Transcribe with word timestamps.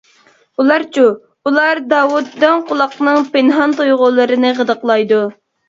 ئۇلارچۇ؟ 0.61 1.03
ئۇلار 1.49 1.81
داۋۇت 1.91 2.33
دىڭ 2.45 2.65
قۇلاقنىڭ 2.71 3.29
پىنھان 3.37 3.79
تۇيغۇلىرىنى 3.79 4.55
غىدىقلايدۇ. 4.61 5.25